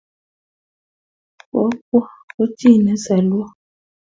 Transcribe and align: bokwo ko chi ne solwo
bokwo 1.51 1.97
ko 2.33 2.43
chi 2.57 2.71
ne 2.83 2.93
solwo 3.03 3.43